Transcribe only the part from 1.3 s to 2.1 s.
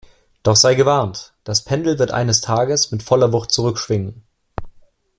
das Pendel wird